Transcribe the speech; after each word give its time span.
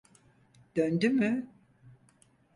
Döndü 0.75 1.09
mü? 1.09 1.47